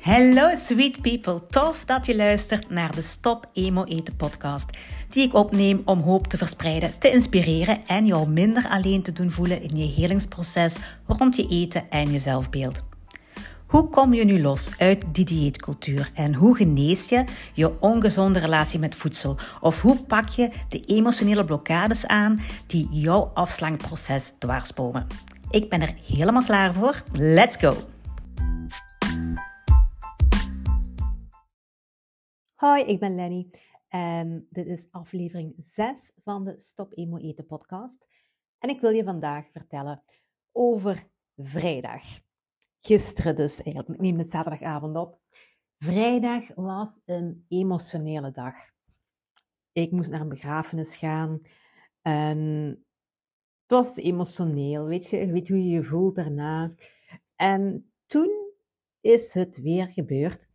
Hello 0.00 0.50
sweet 0.56 1.00
people, 1.00 1.46
tof 1.50 1.84
dat 1.84 2.06
je 2.06 2.16
luistert 2.16 2.70
naar 2.70 2.94
de 2.94 3.02
Stop 3.02 3.46
Emo 3.52 3.84
Eten 3.84 4.16
podcast, 4.16 4.70
die 5.08 5.24
ik 5.24 5.34
opneem 5.34 5.82
om 5.84 6.00
hoop 6.00 6.26
te 6.26 6.36
verspreiden, 6.36 6.98
te 6.98 7.10
inspireren 7.10 7.86
en 7.86 8.06
jou 8.06 8.28
minder 8.28 8.68
alleen 8.68 9.02
te 9.02 9.12
doen 9.12 9.30
voelen 9.30 9.62
in 9.62 9.76
je 9.76 9.92
helingsproces 10.00 10.76
rond 11.06 11.36
je 11.36 11.46
eten 11.46 11.90
en 11.90 12.12
je 12.12 12.18
zelfbeeld. 12.18 12.84
Hoe 13.66 13.88
kom 13.88 14.14
je 14.14 14.24
nu 14.24 14.40
los 14.40 14.70
uit 14.78 15.04
die 15.12 15.24
dieetcultuur 15.24 16.10
en 16.14 16.34
hoe 16.34 16.56
genees 16.56 17.08
je 17.08 17.24
je 17.54 17.80
ongezonde 17.80 18.38
relatie 18.38 18.78
met 18.78 18.94
voedsel? 18.94 19.38
Of 19.60 19.80
hoe 19.80 19.96
pak 19.96 20.28
je 20.28 20.50
de 20.68 20.84
emotionele 20.84 21.44
blokkades 21.44 22.06
aan 22.06 22.40
die 22.66 22.88
jouw 22.90 23.30
afslankproces 23.34 24.32
dwarsbomen? 24.38 25.06
Ik 25.50 25.68
ben 25.68 25.80
er 25.80 25.94
helemaal 26.06 26.44
klaar 26.44 26.74
voor. 26.74 27.02
Let's 27.12 27.56
go! 27.56 27.89
Hoi, 32.60 32.82
ik 32.82 33.00
ben 33.00 33.14
Lenny 33.14 33.50
en 33.88 34.46
dit 34.50 34.66
is 34.66 34.88
aflevering 34.90 35.54
6 35.58 36.12
van 36.22 36.44
de 36.44 36.60
Stop 36.60 36.92
Emo 36.94 37.16
Eten 37.16 37.46
podcast. 37.46 38.08
En 38.58 38.68
ik 38.68 38.80
wil 38.80 38.90
je 38.90 39.04
vandaag 39.04 39.50
vertellen 39.50 40.02
over 40.52 41.08
vrijdag. 41.36 42.02
Gisteren 42.80 43.36
dus 43.36 43.62
eigenlijk, 43.62 43.94
ik 43.94 44.00
neem 44.00 44.18
het 44.18 44.28
zaterdagavond 44.28 44.96
op. 44.96 45.20
Vrijdag 45.78 46.54
was 46.54 47.00
een 47.04 47.44
emotionele 47.48 48.30
dag. 48.30 48.54
Ik 49.72 49.90
moest 49.90 50.10
naar 50.10 50.20
een 50.20 50.28
begrafenis 50.28 50.96
gaan 50.96 51.40
en 52.02 52.38
het 53.62 53.78
was 53.78 53.96
emotioneel, 53.96 54.86
weet 54.86 55.08
je, 55.08 55.16
je 55.16 55.32
weet 55.32 55.48
hoe 55.48 55.64
je 55.64 55.70
je 55.70 55.84
voelt 55.84 56.14
daarna. 56.14 56.74
En 57.36 57.92
toen 58.06 58.52
is 59.00 59.34
het 59.34 59.60
weer 59.60 59.92
gebeurd 59.92 60.49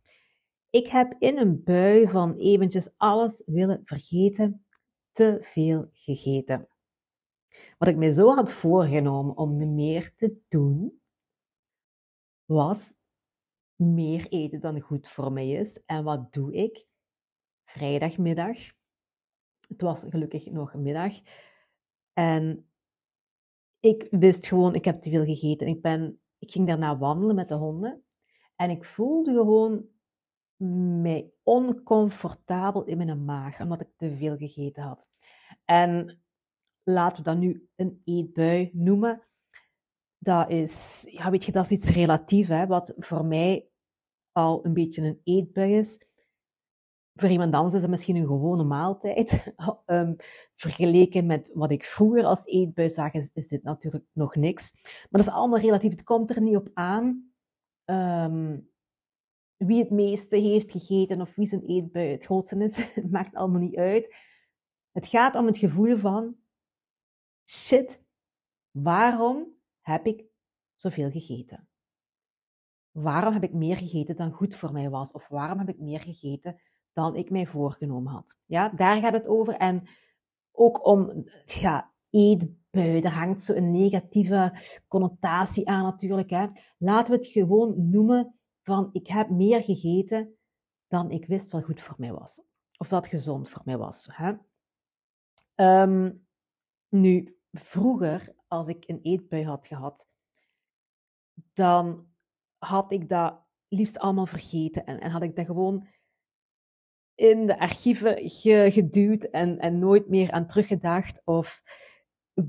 ik 0.76 0.86
heb 0.86 1.14
in 1.18 1.38
een 1.38 1.62
bui 1.62 2.08
van 2.08 2.34
eventjes 2.34 2.90
alles 2.96 3.42
willen 3.46 3.80
vergeten, 3.84 4.66
te 5.12 5.38
veel 5.40 5.88
gegeten. 5.92 6.68
Wat 7.78 7.88
ik 7.88 7.96
mij 7.96 8.12
zo 8.12 8.34
had 8.34 8.52
voorgenomen 8.52 9.36
om 9.36 9.74
meer 9.74 10.14
te 10.16 10.36
doen, 10.48 11.00
was 12.44 12.94
meer 13.74 14.26
eten 14.28 14.60
dan 14.60 14.80
goed 14.80 15.08
voor 15.08 15.32
mij 15.32 15.50
is. 15.50 15.82
En 15.84 16.04
wat 16.04 16.32
doe 16.32 16.54
ik? 16.54 16.86
Vrijdagmiddag. 17.64 18.56
Het 19.68 19.80
was 19.80 20.04
gelukkig 20.08 20.50
nog 20.50 20.74
middag. 20.74 21.12
En 22.12 22.70
ik 23.80 24.06
wist 24.10 24.46
gewoon, 24.46 24.74
ik 24.74 24.84
heb 24.84 24.94
te 24.94 25.10
veel 25.10 25.24
gegeten. 25.24 25.66
Ik, 25.66 25.82
ben, 25.82 26.20
ik 26.38 26.50
ging 26.50 26.66
daarna 26.66 26.98
wandelen 26.98 27.34
met 27.34 27.48
de 27.48 27.54
honden. 27.54 28.04
En 28.56 28.70
ik 28.70 28.84
voelde 28.84 29.32
gewoon 29.32 29.94
mij 30.56 31.32
oncomfortabel 31.42 32.84
in 32.84 32.96
mijn 32.96 33.24
maag, 33.24 33.60
omdat 33.60 33.80
ik 33.80 33.90
te 33.96 34.16
veel 34.16 34.36
gegeten 34.36 34.82
had. 34.82 35.06
En 35.64 36.22
laten 36.82 37.16
we 37.16 37.22
dat 37.22 37.38
nu 37.38 37.68
een 37.76 38.00
eetbui 38.04 38.70
noemen. 38.72 39.22
Dat 40.18 40.50
is, 40.50 41.06
ja, 41.10 41.30
weet 41.30 41.44
je, 41.44 41.52
dat 41.52 41.64
is 41.64 41.70
iets 41.70 41.90
relatief, 41.90 42.48
hè, 42.48 42.66
wat 42.66 42.94
voor 42.96 43.24
mij 43.24 43.68
al 44.32 44.64
een 44.64 44.74
beetje 44.74 45.02
een 45.02 45.20
eetbui 45.24 45.74
is. 45.74 46.04
Voor 47.14 47.28
iemand 47.28 47.54
anders 47.54 47.74
is 47.74 47.80
het 47.80 47.90
misschien 47.90 48.16
een 48.16 48.26
gewone 48.26 48.64
maaltijd. 48.64 49.54
um, 49.86 50.16
vergeleken 50.54 51.26
met 51.26 51.50
wat 51.54 51.70
ik 51.70 51.84
vroeger 51.84 52.24
als 52.24 52.46
eetbui 52.46 52.90
zag, 52.90 53.12
is, 53.12 53.30
is, 53.34 53.48
dit 53.48 53.62
natuurlijk 53.62 54.04
nog 54.12 54.34
niks. 54.34 54.72
Maar 54.82 55.08
dat 55.10 55.20
is 55.20 55.28
allemaal 55.28 55.58
relatief. 55.58 55.90
Het 55.90 56.02
komt 56.02 56.30
er 56.30 56.42
niet 56.42 56.56
op 56.56 56.70
aan. 56.74 57.32
Um, 57.84 58.70
wie 59.56 59.78
het 59.78 59.90
meeste 59.90 60.36
heeft 60.36 60.72
gegeten 60.72 61.20
of 61.20 61.34
wie 61.34 61.46
zijn 61.46 61.62
eetbui 61.62 62.06
het 62.12 62.24
grootste 62.24 62.64
is, 62.64 62.88
maakt 63.10 63.34
allemaal 63.34 63.60
niet 63.60 63.76
uit. 63.76 64.14
Het 64.92 65.06
gaat 65.06 65.34
om 65.34 65.46
het 65.46 65.58
gevoel 65.58 65.96
van, 65.96 66.36
shit, 67.48 68.02
waarom 68.70 69.46
heb 69.80 70.06
ik 70.06 70.24
zoveel 70.74 71.10
gegeten? 71.10 71.68
Waarom 72.90 73.32
heb 73.32 73.42
ik 73.42 73.52
meer 73.52 73.76
gegeten 73.76 74.16
dan 74.16 74.32
goed 74.32 74.54
voor 74.54 74.72
mij 74.72 74.90
was? 74.90 75.12
Of 75.12 75.28
waarom 75.28 75.58
heb 75.58 75.68
ik 75.68 75.78
meer 75.78 76.00
gegeten 76.00 76.60
dan 76.92 77.16
ik 77.16 77.30
mij 77.30 77.46
voorgenomen 77.46 78.12
had? 78.12 78.38
Ja, 78.44 78.68
daar 78.68 79.00
gaat 79.00 79.12
het 79.12 79.26
over. 79.26 79.54
En 79.54 79.82
ook 80.52 80.86
om, 80.86 81.24
ja, 81.44 81.92
eetbui, 82.10 83.00
daar 83.00 83.12
hangt 83.12 83.42
zo 83.42 83.54
een 83.54 83.70
negatieve 83.70 84.52
connotatie 84.88 85.68
aan 85.68 85.82
natuurlijk. 85.82 86.30
Hè. 86.30 86.46
Laten 86.78 87.12
we 87.12 87.18
het 87.18 87.26
gewoon 87.26 87.90
noemen 87.90 88.35
van 88.66 88.88
ik 88.92 89.06
heb 89.06 89.30
meer 89.30 89.62
gegeten 89.62 90.36
dan 90.86 91.10
ik 91.10 91.26
wist 91.26 91.52
wat 91.52 91.64
goed 91.64 91.80
voor 91.80 91.94
mij 91.98 92.12
was. 92.12 92.42
Of 92.78 92.88
dat 92.88 93.06
gezond 93.06 93.48
voor 93.48 93.62
mij 93.64 93.78
was. 93.78 94.08
Hè? 94.12 94.32
Ehm, 95.54 96.12
nu, 96.88 97.38
vroeger, 97.52 98.34
als 98.48 98.68
ik 98.68 98.88
een 98.88 99.00
eetbui 99.02 99.44
had 99.44 99.66
gehad, 99.66 100.08
dan 101.52 102.06
had 102.58 102.92
ik 102.92 103.08
dat 103.08 103.40
liefst 103.68 103.98
allemaal 103.98 104.26
vergeten. 104.26 104.84
En, 104.84 105.00
en 105.00 105.10
had 105.10 105.22
ik 105.22 105.36
dat 105.36 105.46
gewoon 105.46 105.86
in 107.14 107.46
de 107.46 107.58
archieven 107.58 108.30
geduwd 108.72 109.24
en, 109.24 109.58
en 109.58 109.78
nooit 109.78 110.08
meer 110.08 110.30
aan 110.30 110.46
teruggedacht. 110.46 111.22
Of 111.24 111.62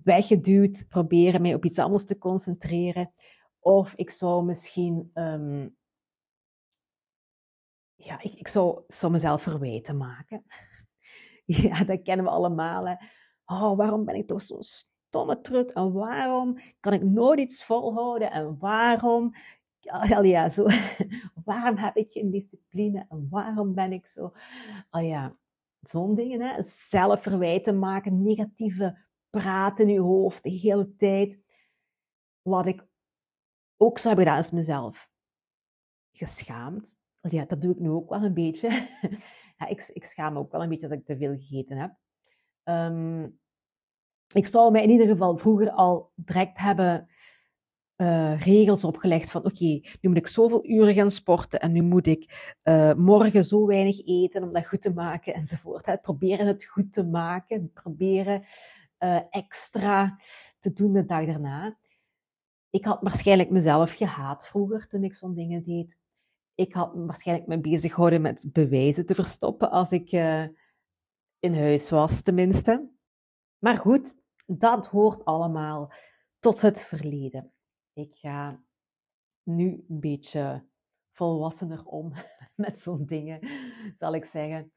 weggeduwd, 0.03 0.87
proberen 0.87 1.41
mij 1.41 1.53
op 1.53 1.65
iets 1.65 1.79
anders 1.79 2.05
te 2.05 2.17
concentreren. 2.17 3.13
Of 3.59 3.93
ik 3.95 4.09
zou 4.09 4.45
misschien 4.45 5.09
ehm, 5.13 5.67
ja, 7.97 8.21
ik, 8.21 8.33
ik 8.33 8.47
zou, 8.47 8.83
zou 8.87 9.11
mezelf 9.11 9.41
verwijten 9.41 9.97
maken. 9.97 10.43
Ja, 11.45 11.83
dat 11.83 12.01
kennen 12.01 12.25
we 12.25 12.31
allemaal. 12.31 12.87
Hè. 12.87 12.95
Oh, 13.45 13.77
waarom 13.77 14.05
ben 14.05 14.15
ik 14.15 14.27
toch 14.27 14.41
zo'n 14.41 14.63
stomme 14.63 15.41
trut? 15.41 15.73
En 15.73 15.93
waarom 15.93 16.57
kan 16.79 16.93
ik 16.93 17.03
nooit 17.03 17.39
iets 17.39 17.63
volhouden? 17.63 18.31
En 18.31 18.57
waarom, 18.59 19.33
ja, 20.21 20.49
zo, 20.49 20.65
waarom 21.45 21.77
heb 21.77 21.95
ik 21.95 22.11
geen 22.11 22.31
discipline? 22.31 23.05
En 23.09 23.27
waarom 23.29 23.73
ben 23.73 23.91
ik 23.91 24.07
zo, 24.07 24.33
oh 24.89 25.03
ja, 25.03 25.37
zo'n 25.81 26.15
dingen. 26.15 26.41
Hè. 26.41 26.63
Zelf 26.63 27.21
verwijten 27.21 27.79
maken, 27.79 28.23
negatieve 28.23 28.97
praten 29.29 29.87
in 29.87 29.93
je 29.93 29.99
hoofd 29.99 30.43
de 30.43 30.49
hele 30.49 30.95
tijd. 30.95 31.39
Wat 32.41 32.65
ik 32.65 32.87
ook 33.77 33.97
zou 33.97 34.15
hebben 34.15 34.33
gedaan, 34.33 34.43
is 34.43 34.51
mezelf 34.51 35.09
geschaamd 36.11 36.97
ja, 37.31 37.45
dat 37.45 37.61
doe 37.61 37.71
ik 37.71 37.79
nu 37.79 37.89
ook 37.89 38.09
wel 38.09 38.23
een 38.23 38.33
beetje. 38.33 38.69
ja, 39.57 39.67
ik, 39.67 39.89
ik 39.93 40.05
schaam 40.05 40.33
me 40.33 40.39
ook 40.39 40.51
wel 40.51 40.63
een 40.63 40.69
beetje 40.69 40.87
dat 40.87 40.97
ik 40.97 41.05
te 41.05 41.17
veel 41.17 41.35
gegeten 41.35 41.77
heb. 41.77 41.95
Um, 42.63 43.39
ik 44.33 44.45
zou 44.45 44.71
mij 44.71 44.83
in 44.83 44.89
ieder 44.89 45.07
geval 45.07 45.37
vroeger 45.37 45.71
al 45.71 46.11
direct 46.15 46.57
hebben 46.57 47.07
uh, 47.97 48.41
regels 48.41 48.83
opgelegd 48.83 49.31
van 49.31 49.45
oké, 49.45 49.79
nu 50.01 50.09
moet 50.09 50.17
ik 50.17 50.27
zoveel 50.27 50.65
uren 50.65 50.93
gaan 50.93 51.11
sporten 51.11 51.59
en 51.59 51.71
nu 51.71 51.81
moet 51.81 52.07
ik 52.07 52.53
uh, 52.63 52.93
morgen 52.93 53.45
zo 53.45 53.65
weinig 53.65 54.05
eten 54.05 54.43
om 54.43 54.53
dat 54.53 54.67
goed 54.67 54.81
te 54.81 54.93
maken 54.93 55.33
enzovoort. 55.33 56.01
Proberen 56.01 56.47
het 56.47 56.65
goed 56.65 56.93
te 56.93 57.05
maken, 57.05 57.71
proberen 57.71 58.43
uh, 58.99 59.19
extra 59.29 60.19
te 60.59 60.73
doen 60.73 60.93
de 60.93 61.05
dag 61.05 61.25
daarna. 61.25 61.77
Ik 62.69 62.85
had 62.85 62.99
waarschijnlijk 63.01 63.49
mezelf 63.49 63.93
gehaat 63.93 64.47
vroeger 64.47 64.87
toen 64.87 65.03
ik 65.03 65.13
zo'n 65.13 65.33
dingen 65.33 65.63
deed 65.63 65.99
ik 66.57 66.73
had 66.73 66.91
waarschijnlijk 66.93 67.47
me 67.47 67.59
bezig 67.59 67.93
gehouden 67.93 68.21
met 68.21 68.49
bewijzen 68.51 69.05
te 69.05 69.15
verstoppen 69.15 69.71
als 69.71 69.91
ik 69.91 70.11
uh, 70.11 70.43
in 71.39 71.55
huis 71.55 71.89
was, 71.89 72.21
tenminste. 72.21 72.89
Maar 73.57 73.77
goed, 73.77 74.15
dat 74.45 74.87
hoort 74.87 75.25
allemaal 75.25 75.93
tot 76.39 76.61
het 76.61 76.81
verleden. 76.81 77.53
Ik 77.93 78.15
ga 78.15 78.63
nu 79.43 79.85
een 79.87 79.99
beetje 79.99 80.67
volwassener 81.11 81.85
om 81.85 82.13
met 82.55 82.79
zo'n 82.79 83.05
dingen, 83.05 83.39
zal 83.95 84.15
ik 84.15 84.25
zeggen. 84.25 84.71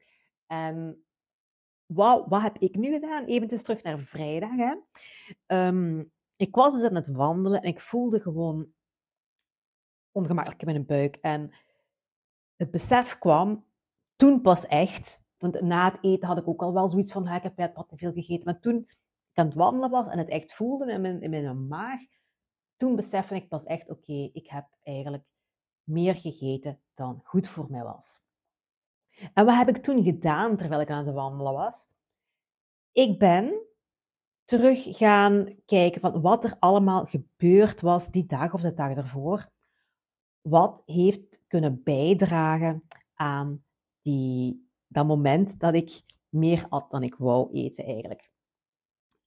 En 0.45 1.05
wat, 1.85 2.25
wat 2.27 2.41
heb 2.41 2.57
ik 2.57 2.75
nu 2.75 2.91
gedaan? 2.91 3.25
Even 3.25 3.47
terug 3.47 3.83
naar 3.83 3.99
vrijdag. 3.99 4.55
Hè. 4.55 4.75
Um, 5.67 6.11
ik 6.35 6.55
was 6.55 6.73
dus 6.73 6.89
aan 6.89 6.95
het 6.95 7.07
wandelen 7.07 7.61
en 7.61 7.67
ik 7.67 7.81
voelde 7.81 8.19
gewoon 8.19 8.73
ongemakkelijk 10.11 10.61
in 10.61 10.67
mijn 10.67 10.85
buik. 10.85 11.15
En 11.15 11.53
het 12.61 12.71
besef 12.71 13.17
kwam 13.17 13.65
toen 14.15 14.41
pas 14.41 14.65
echt. 14.65 15.23
Want 15.37 15.61
na 15.61 15.91
het 15.91 15.97
eten 16.01 16.27
had 16.27 16.37
ik 16.37 16.47
ook 16.47 16.61
al 16.61 16.73
wel 16.73 16.87
zoiets 16.87 17.11
van, 17.11 17.27
ik 17.27 17.51
heb 17.55 17.75
wat 17.75 17.89
te 17.89 17.97
veel 17.97 18.11
gegeten. 18.11 18.45
Maar 18.45 18.59
toen 18.59 18.75
ik 18.75 18.97
aan 19.33 19.45
het 19.45 19.55
wandelen 19.55 19.89
was 19.89 20.07
en 20.07 20.17
het 20.17 20.29
echt 20.29 20.53
voelde 20.53 20.91
in 20.91 21.01
mijn, 21.01 21.21
in 21.21 21.29
mijn 21.29 21.67
maag, 21.67 21.99
toen 22.77 22.95
besefte 22.95 23.35
ik 23.35 23.47
pas 23.49 23.63
echt, 23.63 23.89
oké, 23.89 24.29
ik 24.33 24.49
heb 24.49 24.67
eigenlijk 24.83 25.23
meer 25.83 26.15
gegeten 26.15 26.79
dan 26.93 27.21
goed 27.23 27.47
voor 27.47 27.67
mij 27.69 27.83
was. 27.83 28.19
En 29.33 29.45
wat 29.45 29.55
heb 29.55 29.69
ik 29.69 29.77
toen 29.77 30.03
gedaan 30.03 30.57
terwijl 30.57 30.81
ik 30.81 30.89
aan 30.89 31.05
het 31.05 31.15
wandelen 31.15 31.53
was? 31.53 31.87
Ik 32.91 33.19
ben 33.19 33.53
terug 34.43 34.97
gaan 34.97 35.47
kijken 35.65 36.01
van 36.01 36.21
wat 36.21 36.43
er 36.43 36.55
allemaal 36.59 37.05
gebeurd 37.05 37.81
was 37.81 38.11
die 38.11 38.25
dag 38.25 38.53
of 38.53 38.61
de 38.61 38.73
dag 38.73 38.97
ervoor 38.97 39.49
wat 40.41 40.83
heeft 40.85 41.41
kunnen 41.47 41.83
bijdragen 41.83 42.83
aan 43.13 43.63
die, 44.01 44.69
dat 44.87 45.07
moment 45.07 45.59
dat 45.59 45.73
ik 45.73 46.01
meer 46.29 46.65
at 46.69 46.91
dan 46.91 47.03
ik 47.03 47.15
wou 47.15 47.53
eten 47.53 47.85
eigenlijk. 47.85 48.31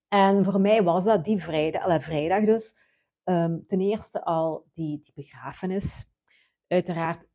En 0.08 0.44
voor 0.44 0.60
mij 0.60 0.82
was 0.82 1.04
dat 1.04 1.24
die 1.24 1.42
vrijdag, 1.42 2.02
vrijdag 2.02 2.44
dus, 2.44 2.76
ehm, 3.24 3.58
ten 3.66 3.80
eerste 3.80 4.24
al 4.24 4.66
die, 4.72 5.00
die 5.00 5.12
begrafenis. 5.14 6.06
Uiteraard, 6.66 7.26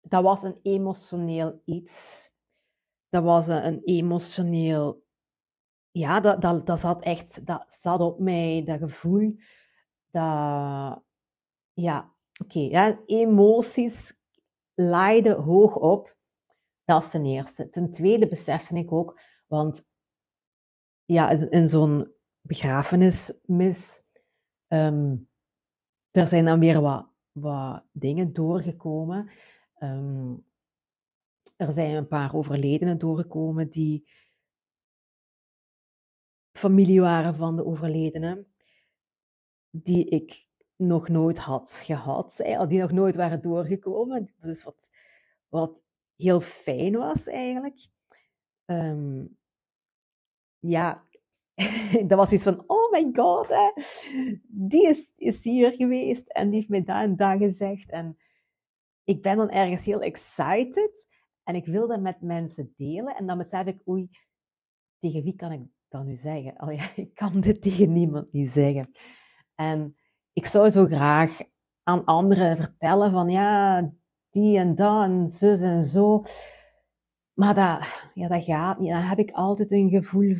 dat 0.00 0.22
was 0.22 0.42
een 0.42 0.58
emotioneel 0.62 1.62
iets. 1.64 2.28
Dat 3.08 3.22
was 3.22 3.46
een, 3.46 3.66
een 3.66 3.80
emotioneel, 3.84 5.04
ja, 5.90 6.20
dat, 6.20 6.42
dat, 6.42 6.66
dat 6.66 6.80
zat 6.80 7.02
echt, 7.02 7.46
dat 7.46 7.74
zat 7.74 8.00
op 8.00 8.18
mij, 8.18 8.62
dat 8.64 8.78
gevoel, 8.78 9.36
dat, 10.10 11.02
ja, 11.72 12.14
oké, 12.40 12.58
ja, 12.58 13.00
emoties 13.06 14.14
laaiden 14.74 15.36
hoog 15.36 15.76
op. 15.76 16.16
Dat 16.84 17.02
is 17.02 17.10
ten 17.10 17.24
eerste. 17.24 17.70
Ten 17.70 17.90
tweede 17.90 18.28
besef 18.28 18.70
ik 18.70 18.92
ook, 18.92 19.20
want 19.46 19.84
ja, 21.04 21.30
in 21.30 21.68
zo'n 21.68 22.12
begrafenismis, 22.40 24.02
um, 24.68 25.28
er 26.10 26.28
zijn 26.28 26.44
dan 26.44 26.60
weer 26.60 26.80
wat, 26.80 27.08
wat 27.32 27.84
dingen 27.92 28.32
doorgekomen. 28.32 29.30
Ehm, 29.74 30.34
er 31.56 31.72
zijn 31.72 31.94
een 31.94 32.08
paar 32.08 32.34
overledenen 32.34 32.98
doorgekomen 32.98 33.70
die 33.70 34.08
familie 36.52 37.00
waren 37.00 37.34
van 37.34 37.56
de 37.56 37.64
overledene, 37.64 38.46
die 39.70 40.04
ik 40.08 40.48
nog 40.80 41.08
nooit 41.08 41.38
had 41.38 41.80
gehad, 41.82 42.36
die 42.68 42.80
nog 42.80 42.92
nooit 42.92 43.16
waren 43.16 43.42
doorgekomen. 43.42 44.34
Dus 44.40 44.62
wat, 44.62 44.90
wat 45.48 45.82
heel 46.16 46.40
fijn 46.40 46.96
was 46.96 47.26
eigenlijk. 47.26 47.88
Ehm, 48.64 49.24
ja, 50.58 51.06
dat 52.06 52.18
was 52.18 52.32
iets 52.32 52.42
van, 52.42 52.64
oh 52.66 52.90
my 52.90 53.10
god, 53.12 53.48
hè. 53.48 53.70
die 54.48 54.88
is, 54.88 55.12
is 55.16 55.44
hier 55.44 55.72
geweest 55.72 56.28
en 56.28 56.48
die 56.48 56.56
heeft 56.56 56.68
mij 56.68 56.84
daar 56.84 57.02
en 57.02 57.16
daar 57.16 57.36
gezegd. 57.36 57.90
En 57.90 58.18
ik 59.04 59.22
ben 59.22 59.36
dan 59.36 59.50
ergens 59.50 59.84
heel 59.84 60.00
excited 60.00 61.08
en 61.42 61.54
ik 61.54 61.66
wil 61.66 61.88
dat 61.88 62.00
met 62.00 62.20
mensen 62.20 62.74
delen. 62.76 63.16
En 63.16 63.26
dan 63.26 63.38
besef 63.38 63.66
ik, 63.66 63.88
oei, 63.88 64.08
tegen 64.98 65.22
wie 65.22 65.36
kan 65.36 65.52
ik 65.52 65.60
dat 65.88 66.04
nu 66.04 66.16
zeggen? 66.16 66.62
Oh 66.62 66.72
ja, 66.78 66.90
ik 66.94 67.14
kan 67.14 67.40
dit 67.40 67.62
tegen 67.62 67.92
niemand 67.92 68.32
niet 68.32 68.48
zeggen. 68.48 68.90
En 69.54 69.96
ik 70.32 70.46
zou 70.46 70.70
zo 70.70 70.86
graag 70.86 71.38
aan 71.82 72.04
anderen 72.04 72.56
vertellen 72.56 73.10
van, 73.10 73.28
ja, 73.28 73.90
die 74.30 74.58
en 74.58 74.74
dat 74.74 75.02
en 75.02 75.28
zus 75.28 75.60
en 75.60 75.82
zo. 75.82 76.24
Maar 77.32 77.54
dat, 77.54 78.10
ja, 78.14 78.28
dat 78.28 78.44
gaat 78.44 78.78
niet. 78.78 78.90
Dan 78.90 79.02
heb 79.02 79.18
ik 79.18 79.30
altijd 79.30 79.70
een 79.70 79.90
gevoel, 79.90 80.36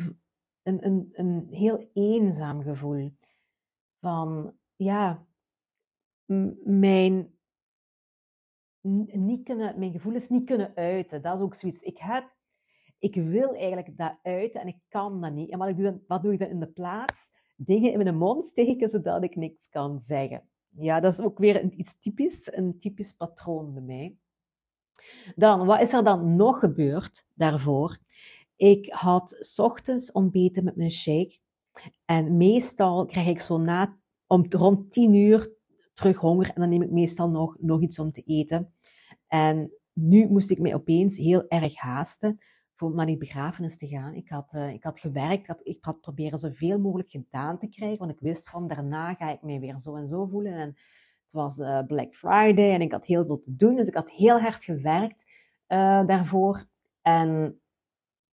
een, 0.63 0.85
een, 0.85 1.09
een 1.11 1.47
heel 1.49 1.89
eenzaam 1.93 2.61
gevoel. 2.61 3.17
Van, 3.99 4.53
ja, 4.75 5.25
mijn, 6.63 7.35
niet 9.11 9.43
kunnen, 9.43 9.79
mijn 9.79 9.91
gevoelens 9.91 10.29
niet 10.29 10.45
kunnen 10.45 10.75
uiten. 10.75 11.21
Dat 11.21 11.35
is 11.35 11.41
ook 11.41 11.53
zoiets. 11.53 11.81
Ik 11.81 11.97
heb, 11.97 12.35
ik 12.99 13.15
wil 13.15 13.53
eigenlijk 13.53 13.97
dat 13.97 14.19
uiten 14.21 14.61
en 14.61 14.67
ik 14.67 14.79
kan 14.87 15.21
dat 15.21 15.33
niet. 15.33 15.51
En 15.51 15.57
wat, 15.57 15.67
ik 15.67 15.77
doe, 15.77 16.01
wat 16.07 16.21
doe 16.21 16.33
ik 16.33 16.39
dan 16.39 16.49
in 16.49 16.59
de 16.59 16.71
plaats? 16.71 17.31
Dingen 17.65 17.91
in 17.91 17.97
mijn 17.97 18.17
mond 18.17 18.45
steken, 18.45 18.89
zodat 18.89 19.23
ik 19.23 19.35
niks 19.35 19.69
kan 19.69 20.01
zeggen. 20.01 20.43
Ja, 20.69 20.99
dat 20.99 21.13
is 21.13 21.19
ook 21.19 21.37
weer 21.37 21.71
iets 21.71 21.99
typisch, 21.99 22.53
een 22.53 22.77
typisch 22.77 23.13
patroon 23.13 23.73
bij 23.73 23.83
mij. 23.83 24.15
Dan, 25.35 25.65
wat 25.65 25.81
is 25.81 25.93
er 25.93 26.03
dan 26.03 26.35
nog 26.35 26.59
gebeurd 26.59 27.25
daarvoor? 27.33 27.97
Ik 28.55 28.89
had 28.89 29.55
ochtends 29.57 30.11
ontbeten 30.11 30.63
met 30.63 30.75
mijn 30.75 30.91
shake. 30.91 31.37
En 32.05 32.37
meestal 32.37 33.05
krijg 33.05 33.27
ik 33.27 33.39
zo 33.39 33.57
na, 33.57 33.97
om 34.27 34.45
rond 34.49 34.91
10 34.91 35.13
uur 35.13 35.51
terug 35.93 36.17
honger. 36.17 36.51
En 36.53 36.61
dan 36.61 36.69
neem 36.69 36.81
ik 36.81 36.91
meestal 36.91 37.29
nog, 37.29 37.55
nog 37.59 37.81
iets 37.81 37.99
om 37.99 38.11
te 38.11 38.21
eten. 38.21 38.73
En 39.27 39.71
nu 39.93 40.27
moest 40.27 40.49
ik 40.49 40.59
mij 40.59 40.75
opeens 40.75 41.17
heel 41.17 41.47
erg 41.47 41.75
haasten 41.75 42.39
voor 42.81 42.95
naar 42.95 43.05
die 43.05 43.17
begrafenis 43.17 43.77
te 43.77 43.87
gaan. 43.87 44.13
Ik 44.13 44.29
had, 44.29 44.53
uh, 44.53 44.73
ik 44.73 44.83
had 44.83 44.99
gewerkt, 44.99 45.41
ik 45.41 45.47
had, 45.47 45.59
ik 45.63 45.77
had 45.83 46.01
proberen 46.01 46.39
zoveel 46.39 46.79
mogelijk 46.79 47.09
gedaan 47.09 47.57
te 47.57 47.67
krijgen, 47.67 47.97
want 47.97 48.11
ik 48.11 48.19
wist 48.19 48.49
van 48.49 48.67
daarna 48.67 49.13
ga 49.13 49.31
ik 49.31 49.41
mij 49.41 49.59
weer 49.59 49.79
zo 49.79 49.95
en 49.95 50.07
zo 50.07 50.25
voelen. 50.25 50.53
En 50.53 50.67
het 51.23 51.31
was 51.31 51.57
uh, 51.57 51.85
Black 51.87 52.15
Friday 52.15 52.73
en 52.73 52.81
ik 52.81 52.91
had 52.91 53.05
heel 53.05 53.25
veel 53.25 53.39
te 53.39 53.55
doen, 53.55 53.75
dus 53.75 53.87
ik 53.87 53.93
had 53.93 54.09
heel 54.09 54.39
hard 54.39 54.63
gewerkt 54.63 55.23
uh, 55.67 56.05
daarvoor. 56.05 56.65
En 57.01 57.61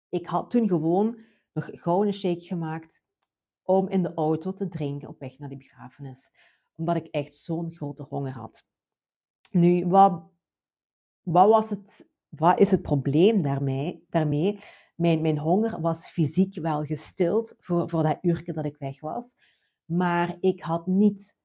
ik 0.09 0.27
had 0.27 0.51
toen 0.51 0.69
gewoon 0.69 1.19
nog 1.53 1.69
gauw 1.73 2.05
een 2.05 2.13
shake 2.13 2.41
gemaakt 2.41 3.05
om 3.63 3.89
in 3.89 4.03
de 4.03 4.15
auto 4.15 4.53
te 4.53 4.69
drinken 4.69 5.09
op 5.09 5.21
weg 5.21 5.39
naar 5.39 5.49
die 5.49 5.59
begrafenis. 5.59 6.31
Omdat 6.75 6.97
ik 6.97 7.07
echt 7.07 7.35
zo'n 7.35 7.75
grote 7.75 8.03
honger 8.03 8.33
had. 8.33 8.67
Nu, 9.51 9.87
wat, 9.87 10.23
wat 11.23 11.49
was 11.49 11.71
het 11.71 12.11
wat 12.37 12.61
is 12.61 12.71
het 12.71 12.83
probleem 12.83 13.43
daarmee? 13.43 14.07
daarmee? 14.11 14.59
Mijn, 14.95 15.21
mijn 15.21 15.39
honger 15.39 15.81
was 15.81 16.09
fysiek 16.09 16.55
wel 16.55 16.85
gestild 16.85 17.55
voor, 17.59 17.89
voor 17.89 18.03
dat 18.03 18.19
uurtje 18.23 18.53
dat 18.53 18.65
ik 18.65 18.77
weg 18.77 19.01
was. 19.01 19.37
Maar 19.85 20.37
ik 20.41 20.63
had 20.63 20.87
niet 20.87 21.37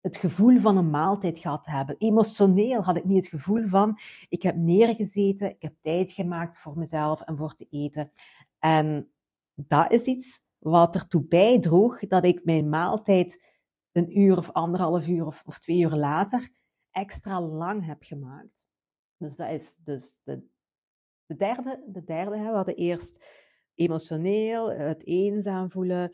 het 0.00 0.16
gevoel 0.16 0.58
van 0.58 0.76
een 0.76 0.90
maaltijd 0.90 1.38
gehad 1.38 1.64
te 1.64 1.70
hebben. 1.70 1.96
Emotioneel 1.98 2.82
had 2.82 2.96
ik 2.96 3.04
niet 3.04 3.16
het 3.16 3.28
gevoel 3.28 3.66
van, 3.66 3.98
ik 4.28 4.42
heb 4.42 4.56
neergezeten, 4.56 5.50
ik 5.50 5.62
heb 5.62 5.74
tijd 5.80 6.12
gemaakt 6.12 6.58
voor 6.58 6.78
mezelf 6.78 7.20
en 7.20 7.36
voor 7.36 7.54
te 7.54 7.66
eten. 7.70 8.12
En 8.58 9.10
dat 9.54 9.92
is 9.92 10.04
iets 10.04 10.44
wat 10.58 10.94
ertoe 10.94 11.24
bijdroeg 11.24 11.98
dat 11.98 12.24
ik 12.24 12.44
mijn 12.44 12.68
maaltijd 12.68 13.44
een 13.92 14.18
uur 14.18 14.36
of 14.36 14.52
anderhalf 14.52 15.08
uur 15.08 15.26
of, 15.26 15.42
of 15.46 15.58
twee 15.58 15.78
uur 15.78 15.94
later 15.94 16.48
extra 16.90 17.40
lang 17.40 17.86
heb 17.86 18.02
gemaakt. 18.02 18.65
Dus 19.18 19.36
dat 19.36 19.50
is 19.50 19.76
dus 19.76 20.20
de, 20.24 20.42
de 21.26 21.36
derde. 21.36 21.82
De 21.86 22.04
derde, 22.04 22.30
we 22.30 22.36
hadden 22.36 22.76
eerst 22.76 23.24
emotioneel, 23.74 24.70
het 24.70 25.06
eenzaam 25.06 25.70
voelen, 25.70 26.10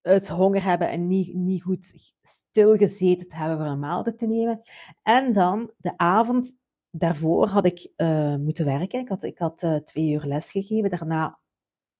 het 0.00 0.28
honger 0.28 0.64
hebben 0.64 0.88
en 0.90 1.06
niet, 1.06 1.34
niet 1.34 1.62
goed 1.62 2.12
stilgezeten 2.22 3.28
te 3.28 3.36
hebben 3.36 3.56
voor 3.58 3.66
een 3.66 3.78
maaltijd 3.78 4.18
te 4.18 4.26
nemen. 4.26 4.62
En 5.02 5.32
dan 5.32 5.72
de 5.76 5.96
avond 5.96 6.56
daarvoor 6.90 7.46
had 7.46 7.64
ik 7.64 7.92
uh, 7.96 8.36
moeten 8.36 8.64
werken. 8.64 9.00
Ik 9.00 9.08
had, 9.08 9.22
ik 9.22 9.38
had 9.38 9.62
uh, 9.62 9.76
twee 9.76 10.10
uur 10.10 10.24
les 10.24 10.50
gegeven. 10.50 10.90
Daarna 10.90 11.38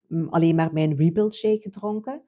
um, 0.08 0.28
alleen 0.28 0.54
maar 0.54 0.72
mijn 0.72 0.96
rebuild 0.96 1.34
shake 1.34 1.60
gedronken. 1.60 2.22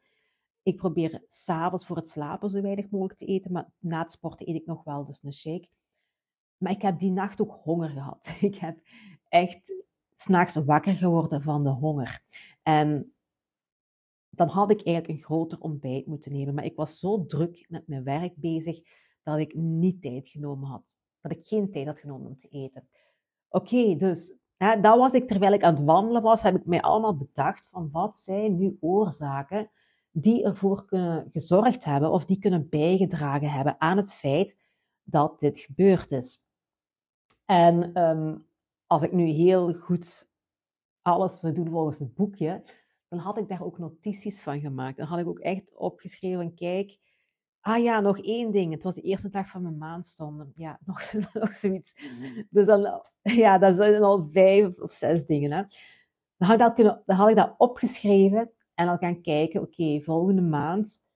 Ik 0.62 0.76
probeer 0.76 1.22
s'avonds 1.26 1.86
voor 1.86 1.96
het 1.96 2.08
slapen 2.08 2.50
zo 2.50 2.60
weinig 2.60 2.90
mogelijk 2.90 3.18
te 3.18 3.26
eten, 3.26 3.52
maar 3.52 3.70
na 3.78 4.00
het 4.00 4.10
sporten 4.10 4.48
eet 4.48 4.54
ik 4.54 4.66
nog 4.66 4.84
wel 4.84 5.04
dus 5.04 5.22
een 5.22 5.34
shake. 5.34 5.68
Maar 6.64 6.72
ik 6.72 6.82
heb 6.82 6.98
die 6.98 7.10
nacht 7.10 7.40
ook 7.40 7.58
honger 7.62 7.88
gehad. 7.88 8.36
Ik 8.40 8.54
heb 8.54 8.78
echt 9.28 9.72
s'nachts 10.14 10.54
wakker 10.54 10.96
geworden 10.96 11.42
van 11.42 11.64
de 11.64 11.70
honger. 11.70 12.22
En 12.62 13.14
dan 14.30 14.48
had 14.48 14.70
ik 14.70 14.82
eigenlijk 14.82 15.18
een 15.18 15.24
groter 15.24 15.60
ontbijt 15.60 16.06
moeten 16.06 16.32
nemen. 16.32 16.54
Maar 16.54 16.64
ik 16.64 16.76
was 16.76 16.98
zo 16.98 17.26
druk 17.26 17.66
met 17.68 17.86
mijn 17.86 18.04
werk 18.04 18.36
bezig 18.36 18.80
dat 19.22 19.38
ik 19.38 19.54
niet 19.54 20.02
tijd 20.02 20.28
genomen 20.28 20.68
had. 20.68 21.00
Dat 21.20 21.32
ik 21.32 21.44
geen 21.44 21.70
tijd 21.70 21.86
had 21.86 22.00
genomen 22.00 22.26
om 22.26 22.36
te 22.36 22.48
eten. 22.48 22.88
Oké, 23.48 23.96
dus 23.96 24.34
hè, 24.56 24.80
dat 24.80 24.98
was 24.98 25.12
ik 25.12 25.28
terwijl 25.28 25.52
ik 25.52 25.62
aan 25.62 25.74
het 25.74 25.84
wandelen 25.84 26.22
was, 26.22 26.42
heb 26.42 26.56
ik 26.56 26.66
mij 26.66 26.80
allemaal 26.80 27.16
bedacht 27.16 27.68
van 27.70 27.90
wat 27.90 28.18
zijn 28.18 28.56
nu 28.56 28.76
oorzaken 28.80 29.70
die 30.10 30.44
ervoor 30.44 30.84
kunnen 30.84 31.28
gezorgd 31.32 31.84
hebben 31.84 32.10
of 32.10 32.24
die 32.24 32.38
kunnen 32.38 32.68
bijgedragen 32.68 33.50
hebben 33.50 33.80
aan 33.80 33.96
het 33.96 34.12
feit 34.12 34.56
dat 35.02 35.40
dit 35.40 35.58
gebeurd 35.58 36.10
is. 36.10 36.43
En 37.44 38.02
um, 38.02 38.46
als 38.86 39.02
ik 39.02 39.12
nu 39.12 39.24
heel 39.24 39.72
goed 39.72 40.28
alles 41.02 41.40
zou 41.40 41.52
doen 41.52 41.70
volgens 41.70 41.98
het 41.98 42.14
boekje, 42.14 42.62
dan 43.08 43.18
had 43.18 43.38
ik 43.38 43.48
daar 43.48 43.62
ook 43.62 43.78
notities 43.78 44.42
van 44.42 44.60
gemaakt. 44.60 44.96
Dan 44.96 45.06
had 45.06 45.18
ik 45.18 45.26
ook 45.26 45.38
echt 45.38 45.74
opgeschreven, 45.74 46.54
kijk, 46.54 46.98
ah 47.60 47.82
ja, 47.82 48.00
nog 48.00 48.18
één 48.18 48.50
ding. 48.50 48.72
Het 48.72 48.82
was 48.82 48.94
de 48.94 49.00
eerste 49.00 49.28
dag 49.28 49.48
van 49.48 49.62
mijn 49.62 49.78
maandstonden. 49.78 50.52
Ja, 50.54 50.78
nog, 50.86 51.12
nog 51.32 51.54
zoiets. 51.54 51.94
Dus 52.50 52.66
dan, 52.66 53.02
ja, 53.22 53.58
dat 53.58 53.76
zijn 53.76 54.02
al 54.02 54.28
vijf 54.28 54.80
of 54.80 54.92
zes 54.92 55.26
dingen. 55.26 55.52
Hè. 55.52 55.62
Dan, 56.36 56.48
had 56.48 56.52
ik 56.52 56.58
dat 56.58 56.74
kunnen, 56.74 57.02
dan 57.06 57.16
had 57.16 57.28
ik 57.28 57.36
dat 57.36 57.54
opgeschreven 57.58 58.50
en 58.74 58.86
dan 58.86 58.98
gaan 58.98 59.20
kijken, 59.20 59.60
oké, 59.60 60.00
volgende 60.00 60.42
maand 60.42 61.06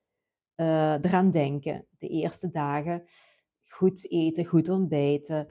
uh, 0.57 0.93
eraan 0.93 1.31
denken. 1.31 1.87
De 1.99 2.09
eerste 2.09 2.51
dagen 2.51 3.05
goed 3.69 4.11
eten, 4.11 4.45
goed 4.45 4.69
ontbijten. 4.69 5.47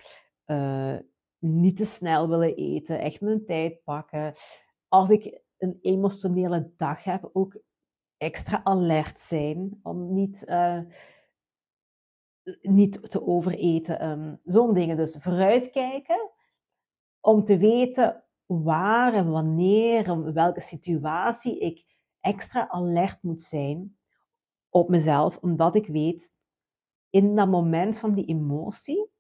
Uh, 0.47 0.97
niet 1.39 1.77
te 1.77 1.85
snel 1.85 2.29
willen 2.29 2.55
eten, 2.55 2.99
echt 2.99 3.21
mijn 3.21 3.45
tijd 3.45 3.83
pakken. 3.83 4.33
Als 4.87 5.09
ik 5.09 5.41
een 5.57 5.77
emotionele 5.81 6.73
dag 6.75 7.03
heb, 7.03 7.29
ook 7.33 7.61
extra 8.17 8.63
alert 8.63 9.19
zijn 9.19 9.79
om 9.83 10.13
niet 10.13 10.43
uh, 10.47 10.81
niet 12.61 13.09
te 13.09 13.25
overeten. 13.25 14.09
Um, 14.09 14.39
Zo'n 14.43 14.73
dingen. 14.73 14.97
Dus 14.97 15.17
vooruitkijken 15.19 16.31
om 17.19 17.43
te 17.43 17.57
weten 17.57 18.23
waar 18.45 19.13
en 19.13 19.29
wanneer, 19.29 20.07
in 20.07 20.33
welke 20.33 20.61
situatie 20.61 21.59
ik 21.59 21.85
extra 22.19 22.69
alert 22.69 23.23
moet 23.23 23.41
zijn 23.41 23.97
op 24.69 24.89
mezelf, 24.89 25.37
omdat 25.37 25.75
ik 25.75 25.87
weet, 25.87 26.33
in 27.09 27.35
dat 27.35 27.49
moment 27.49 27.97
van 27.97 28.13
die 28.13 28.25
emotie, 28.25 29.11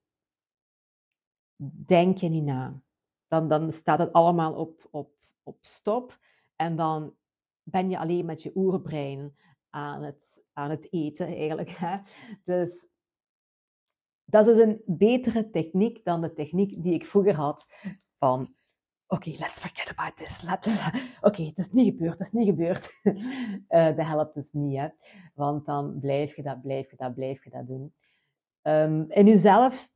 denk 1.85 2.17
je 2.17 2.29
niet 2.29 2.43
na. 2.43 2.81
Dan, 3.27 3.47
dan 3.47 3.71
staat 3.71 3.99
het 3.99 4.13
allemaal 4.13 4.53
op, 4.53 4.87
op, 4.91 5.11
op 5.43 5.57
stop 5.61 6.19
en 6.55 6.75
dan 6.75 7.15
ben 7.63 7.89
je 7.89 7.99
alleen 7.99 8.25
met 8.25 8.43
je 8.43 8.51
oerbrein 8.55 9.35
aan 9.69 10.03
het, 10.03 10.43
aan 10.53 10.69
het 10.69 10.93
eten 10.93 11.27
eigenlijk. 11.27 11.69
Hè? 11.69 11.97
Dus 12.43 12.87
dat 14.23 14.47
is 14.47 14.55
dus 14.55 14.65
een 14.65 14.81
betere 14.85 15.49
techniek 15.49 16.03
dan 16.03 16.21
de 16.21 16.33
techniek 16.33 16.83
die 16.83 16.93
ik 16.93 17.05
vroeger 17.05 17.35
had 17.35 17.67
van 18.17 18.55
oké, 19.07 19.29
let's 19.29 19.59
forget 19.59 19.89
about 19.89 20.17
this. 20.17 20.45
Oké, 21.21 21.43
het 21.43 21.57
is 21.57 21.69
niet 21.69 21.85
gebeurd, 21.85 22.11
het 22.11 22.27
is 22.27 22.31
niet 22.31 22.47
gebeurd. 22.47 22.89
uh, 23.03 23.15
dat 23.97 24.05
helpt 24.05 24.33
dus 24.33 24.51
niet, 24.51 24.77
hè. 24.77 24.87
Want 25.33 25.65
dan 25.65 25.99
blijf 25.99 26.35
je 26.35 26.43
dat, 26.43 26.61
blijf 26.61 26.91
je 26.91 26.97
dat, 26.97 27.13
blijf 27.13 27.43
je 27.43 27.49
dat 27.49 27.67
doen. 27.67 27.93
Um, 28.61 29.05
in 29.09 29.25
jezelf 29.25 29.89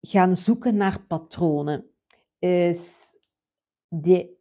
gaan 0.00 0.36
zoeken 0.36 0.76
naar 0.76 1.06
patronen 1.06 1.90
is 2.38 3.16
de, 3.88 4.36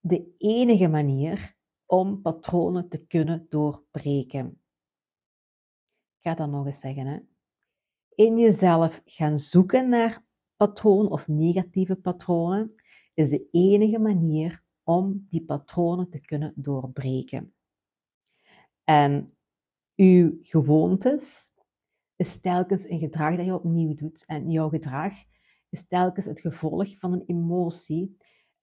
de 0.00 0.34
enige 0.38 0.88
manier 0.88 1.56
om 1.86 2.22
patronen 2.22 2.88
te 2.88 3.06
kunnen 3.06 3.46
doorbreken. 3.48 4.62
Ik 6.18 6.28
ga 6.28 6.34
dat 6.34 6.50
nog 6.50 6.66
eens 6.66 6.80
zeggen. 6.80 7.06
Hè. 7.06 7.18
In 8.14 8.38
jezelf 8.38 9.02
gaan 9.04 9.38
zoeken 9.38 9.88
naar 9.88 10.24
patroon 10.56 11.10
of 11.10 11.28
negatieve 11.28 11.96
patronen 11.96 12.74
is 13.14 13.30
de 13.30 13.48
enige 13.50 13.98
manier 13.98 14.62
om 14.82 15.26
die 15.30 15.44
patronen 15.44 16.10
te 16.10 16.20
kunnen 16.20 16.52
doorbreken. 16.56 17.54
En 18.84 19.36
uw 19.96 20.38
gewoontes 20.40 21.52
is 22.18 22.40
telkens 22.40 22.88
een 22.88 22.98
gedrag 22.98 23.36
dat 23.36 23.44
je 23.44 23.54
opnieuw 23.54 23.94
doet. 23.94 24.24
En 24.26 24.50
jouw 24.50 24.68
gedrag 24.68 25.12
is 25.68 25.86
telkens 25.86 26.26
het 26.26 26.40
gevolg 26.40 26.98
van 26.98 27.12
een 27.12 27.22
emotie. 27.26 28.16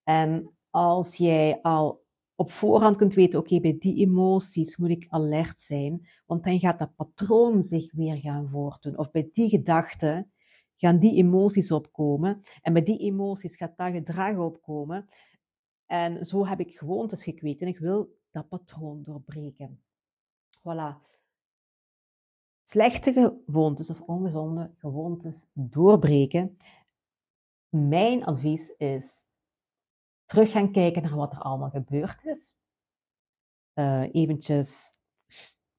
En 0.04 0.58
als 0.70 1.16
jij 1.16 1.60
al 1.62 2.04
op 2.36 2.52
voorhand 2.52 2.98
kunt 2.98 3.14
weten, 3.14 3.40
oké, 3.40 3.60
bij 3.60 3.78
die 3.78 3.96
emoties 3.96 4.78
moet 4.78 4.90
ik 4.90 5.06
alert 5.08 5.62
zijn, 5.62 6.08
want 6.26 6.44
dan 6.44 6.60
gaat 6.60 6.80
dat 6.80 6.96
patroon 6.96 7.64
zich 7.64 7.94
weer 7.94 8.18
gaan 8.18 8.50
voortdoen. 8.50 8.98
Of 8.98 9.12
bij 9.12 9.30
die 9.32 9.50
gedachten 9.50 10.32
gaan 10.76 11.00
die 11.00 11.16
emoties 11.16 11.72
opkomen. 11.72 12.42
En 12.62 12.74
bij 12.74 12.84
die 12.84 13.00
emoties 13.00 13.56
gaat 13.56 13.78
dat 13.78 13.92
gedrag 13.92 14.38
opkomen. 14.38 15.08
En 15.86 16.26
zo 16.26 16.46
heb 16.46 16.60
ik 16.60 16.78
gewoontes 16.78 17.24
gekweekt 17.24 17.62
en 17.62 17.68
ik 17.68 17.78
wil 17.78 18.18
dat 18.32 18.48
patroon 18.48 19.04
doorbreken. 19.04 19.84
Voilà. 20.60 21.14
Slechte 22.68 23.14
gewoontes 23.46 23.90
of 23.90 24.02
ongezonde 24.02 24.74
gewoontes 24.78 25.46
doorbreken. 25.54 26.58
Mijn 27.70 28.24
advies 28.24 28.70
is 28.70 29.26
terug 30.26 30.52
gaan 30.52 30.72
kijken 30.72 31.02
naar 31.02 31.16
wat 31.16 31.34
er 31.34 31.40
allemaal 31.40 31.70
gebeurd 31.70 32.26
is. 32.26 32.58
Uh, 33.74 34.04
eventjes 34.12 34.92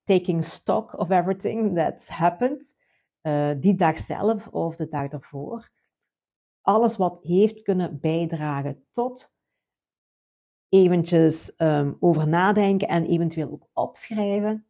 taking 0.04 0.44
stock 0.44 0.98
of 0.98 1.10
everything 1.10 1.74
that's 1.74 2.08
happened. 2.08 2.78
Uh, 3.22 3.54
die 3.60 3.74
dag 3.74 3.98
zelf 3.98 4.48
of 4.48 4.76
de 4.76 4.88
dag 4.88 5.10
ervoor. 5.10 5.70
Alles 6.60 6.96
wat 6.96 7.22
heeft 7.22 7.62
kunnen 7.62 8.00
bijdragen 8.00 8.86
tot 8.90 9.36
eventjes 10.68 11.54
um, 11.56 11.96
over 12.00 12.28
nadenken 12.28 12.88
en 12.88 13.04
eventueel 13.04 13.50
ook 13.50 13.68
opschrijven. 13.72 14.66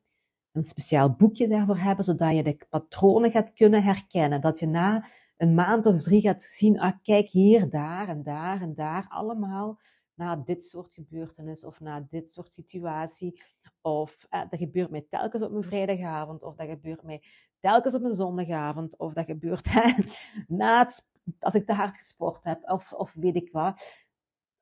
Een 0.56 0.64
speciaal 0.64 1.14
boekje 1.14 1.48
daarvoor 1.48 1.78
hebben, 1.78 2.04
zodat 2.04 2.36
je 2.36 2.42
de 2.42 2.66
patronen 2.68 3.30
gaat 3.30 3.52
kunnen 3.52 3.82
herkennen. 3.82 4.40
Dat 4.40 4.58
je 4.58 4.66
na 4.66 5.06
een 5.36 5.54
maand 5.54 5.86
of 5.86 6.02
drie 6.02 6.20
gaat 6.20 6.42
zien, 6.42 6.80
ah, 6.80 6.92
kijk 7.02 7.28
hier, 7.28 7.68
daar 7.70 8.08
en 8.08 8.22
daar 8.22 8.60
en 8.60 8.75
daar, 8.75 9.06
allemaal 9.08 9.78
na 10.14 10.36
dit 10.36 10.64
soort 10.64 10.92
gebeurtenis 10.92 11.64
of 11.64 11.80
na 11.80 12.06
dit 12.08 12.30
soort 12.30 12.52
situatie. 12.52 13.42
Of 13.80 14.26
eh, 14.30 14.40
dat 14.50 14.58
gebeurt 14.58 14.90
mij 14.90 15.06
telkens 15.08 15.42
op 15.42 15.50
mijn 15.50 15.64
vrijdagavond, 15.64 16.42
of 16.42 16.54
dat 16.54 16.68
gebeurt 16.68 17.02
mij 17.02 17.22
telkens 17.60 17.94
op 17.94 18.02
mijn 18.02 18.14
zondagavond, 18.14 18.98
of 18.98 19.12
dat 19.12 19.25
gebeurt 19.25 19.68
na 20.48 20.78
het, 20.78 21.08
als 21.38 21.54
ik 21.54 21.66
te 21.66 21.72
hard 21.72 21.96
gesport 21.96 22.44
heb, 22.44 22.70
of, 22.70 22.92
of 22.92 23.12
weet 23.14 23.36
ik 23.36 23.52
wat. 23.52 24.04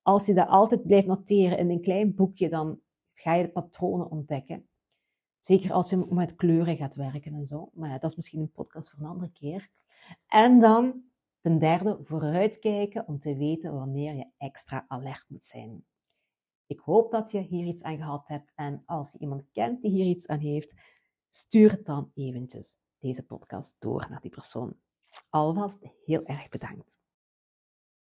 Als 0.02 0.26
je 0.26 0.34
dat 0.34 0.48
altijd 0.48 0.86
blijft 0.86 1.06
noteren 1.06 1.58
in 1.58 1.70
een 1.70 1.82
klein 1.82 2.14
boekje, 2.14 2.48
dan 2.48 2.80
ga 3.12 3.34
je 3.34 3.42
de 3.42 3.50
patronen 3.50 4.10
ontdekken. 4.10 4.68
Zeker 5.44 5.72
als 5.72 5.90
je 5.90 6.06
met 6.10 6.34
kleuren 6.34 6.76
gaat 6.76 6.94
werken 6.94 7.34
en 7.34 7.46
zo. 7.46 7.70
Maar 7.72 7.88
ja, 7.88 7.98
dat 7.98 8.10
is 8.10 8.16
misschien 8.16 8.40
een 8.40 8.52
podcast 8.52 8.90
voor 8.90 8.98
een 8.98 9.10
andere 9.10 9.32
keer. 9.32 9.70
En 10.26 10.58
dan 10.58 11.02
ten 11.40 11.58
derde, 11.58 11.98
vooruitkijken 12.02 13.06
om 13.06 13.18
te 13.18 13.36
weten 13.36 13.74
wanneer 13.74 14.14
je 14.14 14.26
extra 14.38 14.84
alert 14.88 15.24
moet 15.28 15.44
zijn. 15.44 15.84
Ik 16.66 16.78
hoop 16.78 17.10
dat 17.10 17.30
je 17.30 17.40
hier 17.40 17.66
iets 17.66 17.82
aan 17.82 17.96
gehad 17.96 18.26
hebt 18.26 18.52
en 18.54 18.82
als 18.86 19.12
je 19.12 19.18
iemand 19.18 19.44
kent 19.52 19.82
die 19.82 19.90
hier 19.90 20.06
iets 20.06 20.26
aan 20.26 20.38
heeft, 20.38 20.72
stuur 21.28 21.70
het 21.70 21.86
dan 21.86 22.10
eventjes 22.14 22.76
deze 22.98 23.22
podcast 23.22 23.76
door 23.78 24.06
naar 24.10 24.20
die 24.20 24.30
persoon. 24.30 24.76
Alvast 25.28 25.78
heel 26.04 26.24
erg 26.24 26.48
bedankt. 26.48 26.98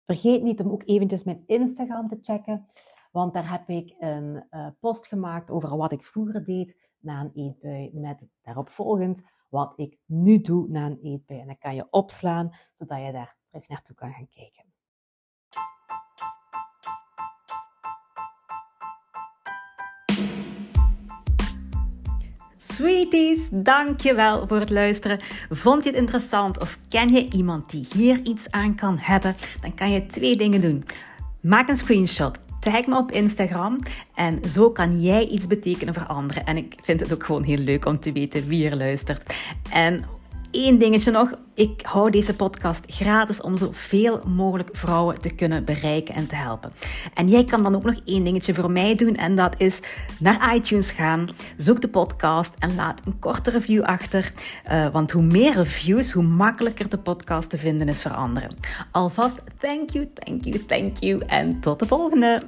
Vergeet 0.05 0.43
niet 0.43 0.61
om 0.61 0.71
ook 0.71 0.83
eventjes 0.85 1.25
mijn 1.25 1.43
Instagram 1.47 2.09
te 2.09 2.19
checken, 2.23 2.69
want 3.13 3.33
daar 3.33 3.51
heb 3.51 3.69
ik 3.69 3.95
een 3.99 4.47
uh, 4.51 4.69
post 4.81 5.07
gemaakt 5.07 5.51
over 5.51 5.77
wat 5.77 5.93
ik 5.93 6.05
vroeger 6.05 6.45
deed 6.45 6.88
na 7.09 7.21
een 7.21 7.31
eetbui, 7.35 7.91
met 7.93 8.23
daarop 8.43 8.69
volgend 8.69 9.23
wat 9.49 9.73
ik 9.77 9.99
nu 10.07 10.41
doe 10.41 10.69
na 10.69 10.87
een 10.87 10.99
eetbui. 11.03 11.41
En 11.41 11.47
dan 11.47 11.59
kan 11.59 11.75
je 11.75 11.87
opslaan, 11.91 12.51
zodat 12.73 12.99
je 13.05 13.13
daar 13.13 13.37
terug 13.51 13.69
naartoe 13.69 13.97
kan 13.97 14.13
gaan 14.13 14.29
kijken. 14.29 14.67
Sweeties, 22.57 23.49
dankjewel 23.53 24.47
voor 24.47 24.61
het 24.61 24.71
luisteren. 24.71 25.19
Vond 25.51 25.85
je 25.85 25.91
het 25.91 25.99
interessant 25.99 26.61
of 26.61 26.79
ken 26.89 27.09
je 27.13 27.31
iemand 27.31 27.71
die 27.71 27.87
hier 27.95 28.21
iets 28.23 28.51
aan 28.51 28.75
kan 28.75 28.99
hebben? 28.99 29.35
Dan 29.61 29.75
kan 29.75 29.91
je 29.91 30.07
twee 30.07 30.37
dingen 30.37 30.61
doen. 30.61 30.85
Maak 31.41 31.69
een 31.69 31.77
screenshot 31.77 32.48
Tag 32.61 32.87
me 32.87 32.97
op 32.97 33.11
Instagram 33.11 33.79
en 34.15 34.41
zo 34.49 34.71
kan 34.71 35.01
jij 35.01 35.27
iets 35.27 35.47
betekenen 35.47 35.95
voor 35.95 36.07
anderen. 36.07 36.47
En 36.47 36.57
ik 36.57 36.75
vind 36.83 37.01
het 37.01 37.13
ook 37.13 37.25
gewoon 37.25 37.43
heel 37.43 37.59
leuk 37.59 37.85
om 37.85 38.01
te 38.01 38.13
weten 38.13 38.49
wie 38.49 38.69
er 38.69 38.77
luistert. 38.77 39.35
En 39.71 40.05
Eén 40.51 40.79
dingetje 40.79 41.11
nog. 41.11 41.31
Ik 41.55 41.81
hou 41.83 42.11
deze 42.11 42.37
podcast 42.37 42.85
gratis 42.87 43.41
om 43.41 43.57
zoveel 43.57 44.21
mogelijk 44.27 44.69
vrouwen 44.73 45.21
te 45.21 45.35
kunnen 45.35 45.65
bereiken 45.65 46.15
en 46.15 46.27
te 46.27 46.35
helpen. 46.35 46.73
En 47.15 47.29
jij 47.29 47.45
kan 47.45 47.63
dan 47.63 47.75
ook 47.75 47.85
nog 47.85 48.01
één 48.05 48.25
dingetje 48.25 48.55
voor 48.55 48.71
mij 48.71 48.95
doen. 48.95 49.15
En 49.15 49.37
dat 49.37 49.55
is 49.61 49.81
naar 50.21 50.55
iTunes 50.55 50.91
gaan. 50.91 51.29
Zoek 51.57 51.81
de 51.81 51.89
podcast 51.89 52.55
en 52.59 52.75
laat 52.75 53.01
een 53.05 53.19
korte 53.19 53.51
review 53.51 53.83
achter. 53.83 54.33
Uh, 54.71 54.89
want 54.89 55.11
hoe 55.11 55.23
meer 55.23 55.55
reviews, 55.55 56.11
hoe 56.11 56.23
makkelijker 56.23 56.89
de 56.89 56.99
podcast 56.99 57.51
te 57.51 57.59
vinden 57.59 57.89
is 57.89 58.03
voor 58.03 58.15
anderen. 58.15 58.51
Alvast 58.91 59.43
thank 59.59 59.91
you, 59.91 60.09
thank 60.15 60.45
you, 60.45 60.65
thank 60.65 60.97
you. 60.97 61.23
En 61.27 61.61
tot 61.61 61.79
de 61.79 61.87
volgende. 61.87 62.43